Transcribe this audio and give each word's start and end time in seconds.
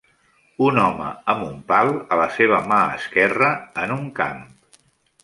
Un 0.67 0.77
home 0.83 1.09
amb 1.33 1.43
un 1.47 1.59
pal 1.71 1.91
a 2.15 2.19
la 2.21 2.25
seva 2.37 2.63
mà 2.71 2.79
esquerra 3.03 3.51
en 3.85 3.95
un 3.99 4.09
camp 4.21 4.41